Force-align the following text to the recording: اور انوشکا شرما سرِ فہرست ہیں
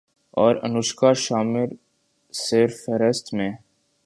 اور 0.37 0.55
انوشکا 0.63 1.11
شرما 1.13 1.63
سرِ 2.33 2.69
فہرست 2.81 3.33
ہیں 3.33 3.51